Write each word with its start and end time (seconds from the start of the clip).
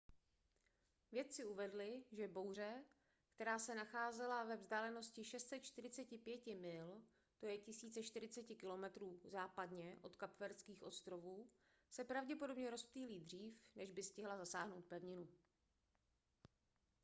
vědci 1.11 1.45
uvedli 1.45 2.03
že 2.11 2.27
bouře 2.27 2.83
která 3.35 3.59
se 3.59 3.75
nacházela 3.75 4.43
ve 4.43 4.55
vzdálenosti 4.55 5.23
645 5.23 6.45
mil 6.45 7.01
1040 7.65 8.43
km 8.43 9.17
západně 9.29 9.97
od 10.01 10.15
kapverdských 10.15 10.83
ostrovů 10.83 11.49
se 11.89 12.03
pravděpodobně 12.03 12.69
rozptýlí 12.69 13.19
dřív 13.19 13.61
než 13.75 13.91
by 13.91 14.03
stihla 14.03 14.37
zasáhnout 14.37 14.85
pevninu 14.85 15.27